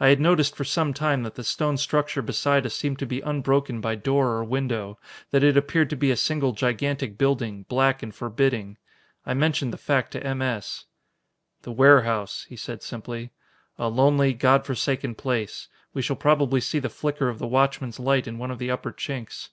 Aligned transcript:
I 0.00 0.08
had 0.08 0.18
noticed 0.18 0.56
for 0.56 0.64
some 0.64 0.92
time 0.92 1.22
that 1.22 1.36
the 1.36 1.44
stone 1.44 1.76
structure 1.76 2.22
beside 2.22 2.66
us 2.66 2.74
seemed 2.74 2.98
to 2.98 3.06
be 3.06 3.20
unbroken 3.20 3.80
by 3.80 3.94
door 3.94 4.30
or 4.30 4.42
window 4.42 4.98
that 5.30 5.44
it 5.44 5.56
appeared 5.56 5.90
to 5.90 5.96
be 5.96 6.10
a 6.10 6.16
single 6.16 6.50
gigantic 6.50 7.16
building, 7.16 7.66
black 7.68 8.02
and 8.02 8.12
forbidding. 8.12 8.78
I 9.24 9.34
mentioned 9.34 9.72
the 9.72 9.76
fact 9.78 10.10
to 10.10 10.26
M. 10.26 10.42
S. 10.42 10.86
"The 11.62 11.70
warehouse," 11.70 12.46
he 12.48 12.56
said 12.56 12.82
simply. 12.82 13.30
"A 13.78 13.86
lonely, 13.88 14.34
God 14.34 14.66
forsaken 14.66 15.14
place. 15.14 15.68
We 15.94 16.02
shall 16.02 16.16
probably 16.16 16.60
see 16.60 16.80
the 16.80 16.88
flicker 16.88 17.28
of 17.28 17.38
the 17.38 17.46
watchman's 17.46 18.00
light 18.00 18.26
in 18.26 18.38
one 18.38 18.50
of 18.50 18.58
the 18.58 18.72
upper 18.72 18.90
chinks." 18.92 19.50